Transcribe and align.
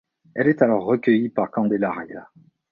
Elle 0.33 0.47
est 0.47 0.63
alors 0.63 0.83
recueillie 0.85 1.29
par 1.29 1.51
Candelaria. 1.51 2.27